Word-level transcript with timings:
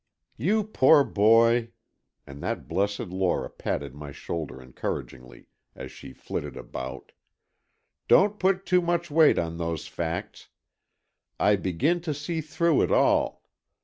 "You 0.35 0.63
poor 0.63 1.03
boy," 1.03 1.73
and 2.25 2.41
that 2.41 2.67
blessed 2.67 3.01
Lora 3.13 3.51
patted 3.51 3.93
my 3.93 4.11
shoulder 4.11 4.59
encouragingly, 4.59 5.45
as 5.75 5.91
she 5.91 6.11
flitted 6.11 6.57
about, 6.57 7.11
"don't 8.07 8.39
put 8.39 8.65
too 8.65 8.81
much 8.81 9.11
weight 9.11 9.37
on 9.37 9.57
those 9.57 9.85
facts. 9.85 10.49
I 11.39 11.55
begin 11.55 12.01
to 12.01 12.15
see 12.15 12.41
through 12.41 12.81
it 12.81 12.91
all. 12.91 13.43